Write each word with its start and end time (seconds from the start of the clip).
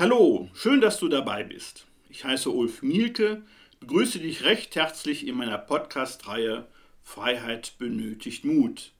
Hallo, 0.00 0.48
schön, 0.54 0.80
dass 0.80 0.98
du 0.98 1.08
dabei 1.08 1.44
bist. 1.44 1.86
Ich 2.08 2.24
heiße 2.24 2.48
Ulf 2.48 2.80
Mielke, 2.80 3.42
begrüße 3.80 4.18
dich 4.18 4.44
recht 4.44 4.74
herzlich 4.74 5.26
in 5.26 5.34
meiner 5.34 5.58
Podcast-Reihe 5.58 6.66
Freiheit 7.02 7.74
benötigt 7.76 8.46
Mut. 8.46 8.92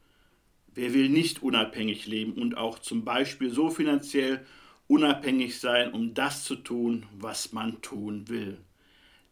Wer 0.75 0.93
will 0.93 1.09
nicht 1.09 1.43
unabhängig 1.43 2.07
leben 2.07 2.35
und 2.35 2.59
auch 2.59 2.81
zum 2.81 3.03
Beispiel 3.07 3.49
so 3.49 3.71
finanziell 3.71 4.45
unabhängig 4.89 5.59
sein, 5.59 5.95
um 5.95 6.13
das 6.13 6.45
zu 6.45 6.55
tun, 6.55 7.07
was 7.19 7.55
man 7.55 7.81
tun 7.81 8.29
will? 8.29 8.59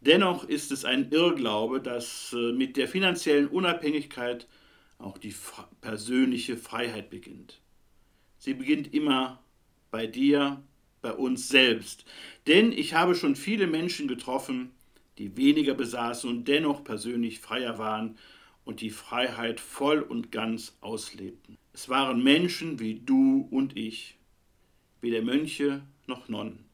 Dennoch 0.00 0.44
ist 0.44 0.72
es 0.72 0.86
ein 0.86 1.10
Irrglaube, 1.10 1.82
dass 1.82 2.32
äh, 2.32 2.52
mit 2.52 2.78
der 2.78 2.88
finanziellen 2.88 3.46
Unabhängigkeit 3.46 4.48
auch 4.96 5.18
die 5.18 5.34
persönliche 5.82 6.56
Freiheit 6.56 7.10
beginnt. 7.10 7.60
Sie 8.38 8.54
beginnt 8.54 8.94
immer 8.94 9.42
bei 9.90 10.06
dir, 10.06 10.62
bei 11.00 11.12
uns 11.12 11.48
selbst. 11.48 12.04
Denn 12.46 12.72
ich 12.72 12.94
habe 12.94 13.14
schon 13.14 13.36
viele 13.36 13.66
Menschen 13.66 14.08
getroffen, 14.08 14.70
die 15.18 15.36
weniger 15.36 15.74
besaßen 15.74 16.28
und 16.30 16.48
dennoch 16.48 16.84
persönlich 16.84 17.40
freier 17.40 17.78
waren 17.78 18.16
und 18.64 18.80
die 18.80 18.90
Freiheit 18.90 19.60
voll 19.60 20.00
und 20.00 20.30
ganz 20.30 20.76
auslebten. 20.80 21.56
Es 21.72 21.88
waren 21.88 22.22
Menschen 22.22 22.78
wie 22.80 23.00
du 23.00 23.48
und 23.50 23.76
ich, 23.76 24.16
weder 25.00 25.22
Mönche 25.22 25.82
noch 26.06 26.28
Nonnen. 26.28 26.64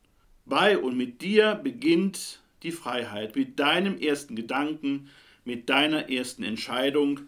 Bei 0.47 0.77
und 0.79 0.97
mit 0.97 1.23
dir 1.23 1.55
beginnt 1.55 2.41
die 2.63 2.73
Freiheit, 2.73 3.37
mit 3.37 3.59
deinem 3.59 3.99
ersten 3.99 4.37
Gedanken, 4.37 5.09
mit 5.45 5.69
deiner 5.71 6.11
ersten 6.11 6.43
Entscheidung 6.43 7.21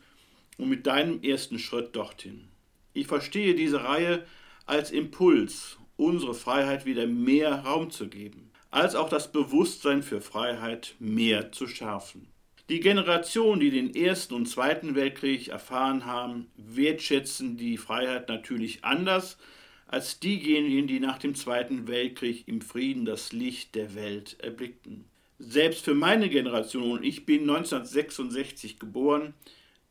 und 0.59 0.69
mit 0.69 0.87
deinem 0.87 1.23
ersten 1.23 1.59
Schritt 1.59 1.95
dorthin. 1.95 2.49
Ich 2.93 3.07
verstehe 3.07 3.55
diese 3.55 3.85
Reihe 3.85 4.27
als 4.65 4.91
Impuls, 4.91 5.79
unsere 5.97 6.35
Freiheit 6.35 6.85
wieder 6.85 7.07
mehr 7.07 7.65
Raum 7.65 7.91
zu 7.91 8.09
geben, 8.09 8.51
als 8.71 8.95
auch 8.95 9.09
das 9.09 9.33
Bewusstsein 9.33 10.03
für 10.03 10.21
Freiheit 10.21 10.95
mehr 10.99 11.53
zu 11.53 11.67
schärfen. 11.67 12.29
Die 12.69 12.81
Generationen, 12.81 13.61
die 13.61 13.71
den 13.71 13.95
Ersten 13.95 14.35
und 14.35 14.47
Zweiten 14.47 14.97
Weltkrieg 14.97 15.49
erfahren 15.49 16.05
haben, 16.05 16.49
wertschätzen 16.57 17.57
die 17.57 17.77
Freiheit 17.77 18.29
natürlich 18.29 18.85
anders 18.85 19.39
als 19.87 20.19
diejenigen, 20.19 20.89
die 20.89 20.99
nach 20.99 21.19
dem 21.19 21.37
Zweiten 21.37 21.87
Weltkrieg 21.87 22.49
im 22.49 22.61
Frieden 22.61 23.05
das 23.05 23.33
Licht 23.33 23.77
der 23.77 23.95
Welt 23.95 24.37
erblickten. 24.41 25.05
Selbst 25.39 25.85
für 25.85 25.95
meine 25.95 26.29
Generation, 26.29 26.91
und 26.91 27.05
ich 27.05 27.25
bin 27.25 27.43
1966 27.43 28.81
geboren, 28.81 29.35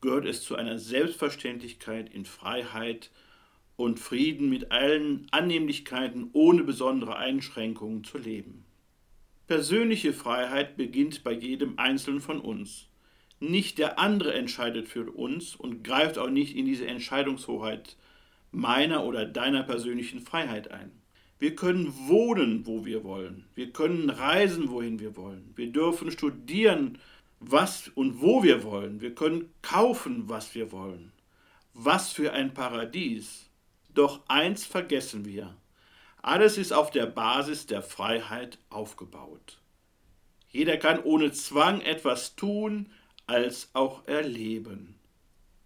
gehört 0.02 0.26
es 0.26 0.42
zu 0.42 0.54
einer 0.56 0.78
Selbstverständlichkeit 0.78 2.12
in 2.12 2.26
Freiheit 2.26 3.10
und 3.76 4.00
Frieden 4.00 4.48
mit 4.48 4.72
allen 4.72 5.26
Annehmlichkeiten 5.30 6.30
ohne 6.32 6.64
besondere 6.64 7.16
Einschränkungen 7.16 8.04
zu 8.04 8.18
leben. 8.18 8.64
Persönliche 9.46 10.12
Freiheit 10.12 10.76
beginnt 10.76 11.22
bei 11.22 11.32
jedem 11.32 11.78
Einzelnen 11.78 12.20
von 12.20 12.40
uns. 12.40 12.88
Nicht 13.38 13.78
der 13.78 13.98
andere 13.98 14.34
entscheidet 14.34 14.88
für 14.88 15.10
uns 15.10 15.54
und 15.54 15.84
greift 15.84 16.18
auch 16.18 16.30
nicht 16.30 16.56
in 16.56 16.64
diese 16.64 16.86
Entscheidungshoheit 16.86 17.96
meiner 18.50 19.04
oder 19.04 19.26
deiner 19.26 19.62
persönlichen 19.62 20.20
Freiheit 20.20 20.70
ein. 20.70 20.90
Wir 21.38 21.54
können 21.54 21.92
wohnen, 22.08 22.66
wo 22.66 22.86
wir 22.86 23.04
wollen. 23.04 23.44
Wir 23.54 23.70
können 23.70 24.08
reisen, 24.08 24.70
wohin 24.70 24.98
wir 24.98 25.16
wollen. 25.16 25.52
Wir 25.54 25.70
dürfen 25.70 26.10
studieren, 26.10 26.98
was 27.40 27.88
und 27.88 28.22
wo 28.22 28.42
wir 28.42 28.64
wollen. 28.64 29.02
Wir 29.02 29.14
können 29.14 29.50
kaufen, 29.60 30.28
was 30.28 30.54
wir 30.54 30.72
wollen. 30.72 31.12
Was 31.74 32.12
für 32.12 32.32
ein 32.32 32.54
Paradies. 32.54 33.45
Doch 33.96 34.20
eins 34.28 34.66
vergessen 34.66 35.24
wir. 35.24 35.56
Alles 36.20 36.58
ist 36.58 36.70
auf 36.70 36.90
der 36.90 37.06
Basis 37.06 37.64
der 37.66 37.80
Freiheit 37.80 38.58
aufgebaut. 38.68 39.58
Jeder 40.50 40.76
kann 40.76 41.02
ohne 41.02 41.32
Zwang 41.32 41.80
etwas 41.80 42.36
tun, 42.36 42.92
als 43.26 43.70
auch 43.72 44.06
erleben. 44.06 44.96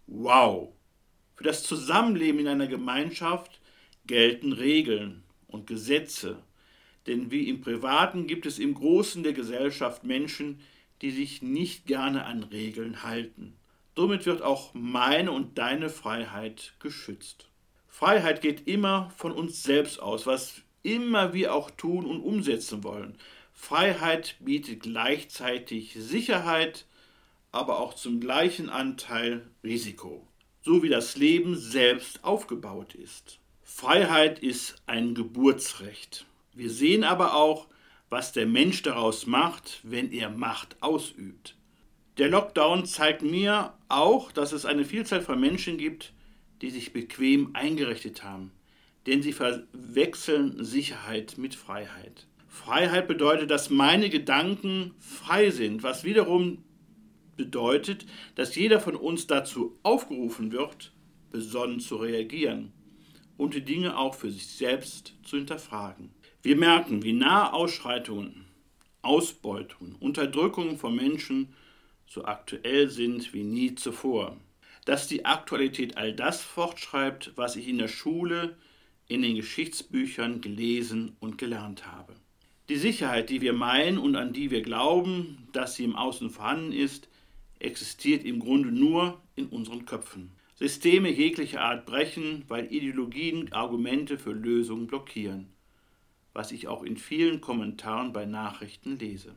Wow! 0.07 0.69
Für 1.35 1.43
das 1.43 1.63
Zusammenleben 1.63 2.39
in 2.39 2.47
einer 2.47 2.67
Gemeinschaft 2.67 3.59
gelten 4.05 4.53
Regeln 4.53 5.23
und 5.47 5.67
Gesetze, 5.67 6.41
denn 7.07 7.31
wie 7.31 7.49
im 7.49 7.59
Privaten 7.59 8.27
gibt 8.27 8.45
es 8.45 8.59
im 8.59 8.75
Großen 8.75 9.23
der 9.23 9.33
Gesellschaft 9.33 10.05
Menschen, 10.05 10.61
die 11.01 11.11
sich 11.11 11.41
nicht 11.41 11.85
gerne 11.85 12.23
an 12.23 12.43
Regeln 12.43 13.03
halten. 13.03 13.57
Somit 13.97 14.25
wird 14.25 14.41
auch 14.41 14.73
meine 14.73 15.33
und 15.33 15.57
deine 15.57 15.89
Freiheit 15.89 16.75
geschützt. 16.79 17.50
Freiheit 17.91 18.41
geht 18.41 18.67
immer 18.67 19.11
von 19.17 19.33
uns 19.33 19.61
selbst 19.61 20.01
aus, 20.01 20.25
was 20.25 20.61
immer 20.81 21.33
wir 21.33 21.53
auch 21.53 21.69
tun 21.69 22.05
und 22.05 22.21
umsetzen 22.21 22.83
wollen. 22.83 23.15
Freiheit 23.53 24.37
bietet 24.39 24.81
gleichzeitig 24.81 25.93
Sicherheit, 25.99 26.87
aber 27.51 27.79
auch 27.79 27.93
zum 27.93 28.19
gleichen 28.19 28.69
Anteil 28.69 29.45
Risiko, 29.63 30.25
so 30.63 30.81
wie 30.81 30.89
das 30.89 31.17
Leben 31.17 31.55
selbst 31.55 32.23
aufgebaut 32.23 32.95
ist. 32.95 33.39
Freiheit 33.61 34.39
ist 34.39 34.81
ein 34.87 35.13
Geburtsrecht. 35.13 36.25
Wir 36.53 36.71
sehen 36.71 37.03
aber 37.03 37.35
auch, 37.35 37.67
was 38.09 38.31
der 38.31 38.47
Mensch 38.47 38.81
daraus 38.81 39.27
macht, 39.27 39.79
wenn 39.83 40.11
er 40.11 40.29
Macht 40.29 40.77
ausübt. 40.81 41.55
Der 42.17 42.29
Lockdown 42.29 42.85
zeigt 42.85 43.21
mir 43.21 43.73
auch, 43.89 44.31
dass 44.31 44.53
es 44.53 44.65
eine 44.65 44.85
Vielzahl 44.85 45.21
von 45.21 45.39
Menschen 45.39 45.77
gibt, 45.77 46.13
die 46.61 46.69
sich 46.69 46.93
bequem 46.93 47.51
eingerichtet 47.53 48.23
haben, 48.23 48.51
denn 49.07 49.21
sie 49.21 49.33
verwechseln 49.33 50.63
Sicherheit 50.63 51.37
mit 51.37 51.55
Freiheit. 51.55 52.27
Freiheit 52.47 53.07
bedeutet, 53.07 53.49
dass 53.49 53.69
meine 53.69 54.09
Gedanken 54.09 54.93
frei 54.99 55.49
sind, 55.49 55.83
was 55.83 56.03
wiederum 56.03 56.63
bedeutet, 57.37 58.05
dass 58.35 58.55
jeder 58.55 58.79
von 58.79 58.95
uns 58.95 59.25
dazu 59.25 59.79
aufgerufen 59.83 60.51
wird, 60.51 60.91
besonnen 61.31 61.79
zu 61.79 61.95
reagieren 61.95 62.73
und 63.37 63.55
die 63.55 63.63
Dinge 63.63 63.97
auch 63.97 64.13
für 64.13 64.29
sich 64.29 64.47
selbst 64.47 65.15
zu 65.23 65.37
hinterfragen. 65.37 66.11
Wir 66.43 66.55
merken, 66.55 67.03
wie 67.03 67.13
nahe 67.13 67.53
Ausschreitungen, 67.53 68.45
Ausbeutungen, 69.01 69.95
Unterdrückungen 69.95 70.77
von 70.77 70.95
Menschen 70.95 71.53
so 72.05 72.25
aktuell 72.25 72.89
sind 72.89 73.33
wie 73.33 73.43
nie 73.43 73.73
zuvor. 73.75 74.37
Dass 74.85 75.07
die 75.07 75.25
Aktualität 75.25 75.97
all 75.97 76.13
das 76.13 76.41
fortschreibt, 76.41 77.33
was 77.35 77.55
ich 77.55 77.67
in 77.67 77.77
der 77.77 77.87
Schule, 77.87 78.57
in 79.07 79.21
den 79.21 79.35
Geschichtsbüchern 79.35 80.41
gelesen 80.41 81.15
und 81.19 81.37
gelernt 81.37 81.85
habe. 81.85 82.15
Die 82.69 82.77
Sicherheit, 82.77 83.29
die 83.29 83.41
wir 83.41 83.53
meinen 83.53 83.97
und 83.97 84.15
an 84.15 84.31
die 84.31 84.49
wir 84.49 84.61
glauben, 84.61 85.49
dass 85.51 85.75
sie 85.75 85.83
im 85.83 85.95
Außen 85.95 86.29
vorhanden 86.29 86.71
ist, 86.71 87.09
existiert 87.59 88.23
im 88.23 88.39
Grunde 88.39 88.71
nur 88.71 89.21
in 89.35 89.47
unseren 89.47 89.85
Köpfen. 89.85 90.31
Systeme 90.55 91.09
jeglicher 91.09 91.61
Art 91.61 91.85
brechen, 91.85 92.45
weil 92.47 92.71
Ideologien 92.71 93.51
Argumente 93.51 94.17
für 94.17 94.31
Lösungen 94.31 94.87
blockieren, 94.87 95.47
was 96.33 96.51
ich 96.51 96.67
auch 96.67 96.83
in 96.83 96.97
vielen 96.97 97.41
Kommentaren 97.41 98.13
bei 98.13 98.25
Nachrichten 98.25 98.99
lese. 98.99 99.35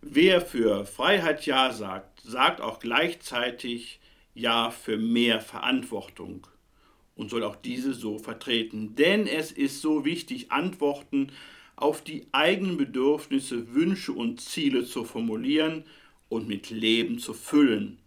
Wer 0.00 0.40
für 0.40 0.86
Freiheit 0.86 1.44
Ja 1.44 1.72
sagt, 1.72 2.22
sagt 2.22 2.60
auch 2.60 2.78
gleichzeitig 2.78 4.00
Ja 4.34 4.70
für 4.70 4.96
mehr 4.96 5.40
Verantwortung 5.40 6.46
und 7.16 7.30
soll 7.30 7.44
auch 7.44 7.56
diese 7.56 7.92
so 7.92 8.18
vertreten. 8.18 8.94
Denn 8.94 9.26
es 9.26 9.52
ist 9.52 9.82
so 9.82 10.04
wichtig, 10.04 10.52
Antworten 10.52 11.32
auf 11.76 12.02
die 12.02 12.26
eigenen 12.32 12.76
Bedürfnisse, 12.76 13.74
Wünsche 13.74 14.12
und 14.12 14.40
Ziele 14.40 14.84
zu 14.84 15.04
formulieren 15.04 15.84
und 16.28 16.48
mit 16.48 16.70
Leben 16.70 17.18
zu 17.18 17.34
füllen 17.34 17.98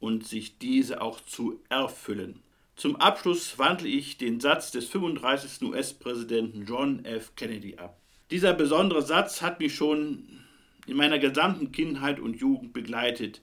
und 0.00 0.26
sich 0.26 0.58
diese 0.58 1.00
auch 1.00 1.20
zu 1.20 1.60
erfüllen. 1.68 2.40
Zum 2.76 2.96
Abschluss 2.96 3.58
wandle 3.58 3.88
ich 3.88 4.18
den 4.18 4.40
Satz 4.40 4.70
des 4.70 4.86
35. 4.86 5.68
US-Präsidenten 5.68 6.64
John 6.64 7.04
F. 7.04 7.34
Kennedy 7.34 7.76
ab. 7.76 7.98
Dieser 8.30 8.52
besondere 8.52 9.02
Satz 9.02 9.42
hat 9.42 9.58
mich 9.58 9.74
schon 9.74 10.44
in 10.86 10.96
meiner 10.96 11.18
gesamten 11.18 11.72
Kindheit 11.72 12.20
und 12.20 12.40
Jugend 12.40 12.72
begleitet, 12.72 13.40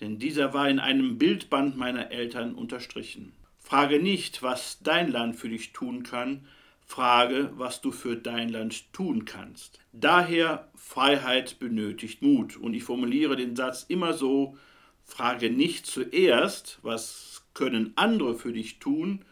denn 0.00 0.18
dieser 0.18 0.52
war 0.52 0.68
in 0.68 0.78
einem 0.78 1.18
Bildband 1.18 1.76
meiner 1.76 2.10
Eltern 2.10 2.54
unterstrichen. 2.54 3.32
Frage 3.58 4.00
nicht, 4.00 4.42
was 4.42 4.80
dein 4.82 5.10
Land 5.10 5.36
für 5.36 5.48
dich 5.48 5.72
tun 5.72 6.02
kann, 6.02 6.46
frage, 6.86 7.50
was 7.56 7.80
du 7.80 7.92
für 7.92 8.16
dein 8.16 8.50
Land 8.50 8.92
tun 8.92 9.24
kannst. 9.24 9.80
Daher 9.92 10.68
Freiheit 10.74 11.58
benötigt 11.58 12.22
Mut. 12.22 12.56
Und 12.56 12.74
ich 12.74 12.84
formuliere 12.84 13.36
den 13.36 13.56
Satz 13.56 13.86
immer 13.88 14.12
so, 14.12 14.58
Frage 15.04 15.50
nicht 15.50 15.86
zuerst, 15.86 16.78
was 16.82 17.44
können 17.54 17.92
andere 17.96 18.34
für 18.34 18.52
dich 18.52 18.78
tun, 18.78 19.24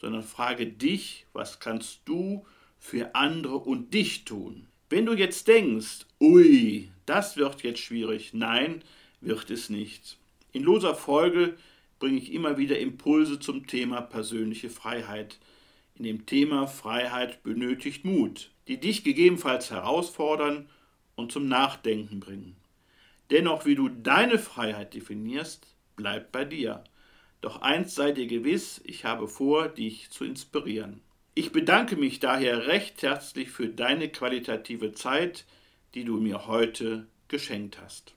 sondern 0.00 0.22
frage 0.22 0.66
dich, 0.66 1.26
was 1.32 1.60
kannst 1.60 2.00
du 2.04 2.46
für 2.78 3.14
andere 3.14 3.56
und 3.56 3.94
dich 3.94 4.24
tun. 4.24 4.66
Wenn 4.88 5.06
du 5.06 5.14
jetzt 5.14 5.46
denkst, 5.46 6.06
ui, 6.20 6.90
das 7.06 7.36
wird 7.36 7.62
jetzt 7.62 7.80
schwierig, 7.80 8.34
nein, 8.34 8.82
wird 9.20 9.50
es 9.50 9.68
nicht. 9.68 10.18
In 10.52 10.62
loser 10.62 10.94
Folge 10.94 11.56
bringe 11.98 12.18
ich 12.18 12.32
immer 12.32 12.58
wieder 12.58 12.78
Impulse 12.78 13.38
zum 13.40 13.66
Thema 13.66 14.00
persönliche 14.00 14.70
Freiheit 14.70 15.38
in 16.00 16.04
dem 16.04 16.24
Thema 16.24 16.66
Freiheit 16.66 17.42
benötigt 17.42 18.06
Mut, 18.06 18.50
die 18.68 18.80
dich 18.80 19.04
gegebenenfalls 19.04 19.70
herausfordern 19.70 20.66
und 21.14 21.30
zum 21.30 21.46
Nachdenken 21.46 22.20
bringen. 22.20 22.56
Dennoch, 23.28 23.66
wie 23.66 23.74
du 23.74 23.90
deine 23.90 24.38
Freiheit 24.38 24.94
definierst, 24.94 25.66
bleibt 25.96 26.32
bei 26.32 26.46
dir. 26.46 26.84
Doch 27.42 27.60
eins 27.60 27.94
sei 27.94 28.12
dir 28.12 28.26
gewiss, 28.26 28.80
ich 28.82 29.04
habe 29.04 29.28
vor, 29.28 29.68
dich 29.68 30.08
zu 30.08 30.24
inspirieren. 30.24 31.02
Ich 31.34 31.52
bedanke 31.52 31.96
mich 31.96 32.18
daher 32.18 32.66
recht 32.66 33.02
herzlich 33.02 33.50
für 33.50 33.68
deine 33.68 34.08
qualitative 34.08 34.92
Zeit, 34.92 35.44
die 35.92 36.04
du 36.04 36.16
mir 36.16 36.46
heute 36.46 37.08
geschenkt 37.28 37.78
hast. 37.78 38.14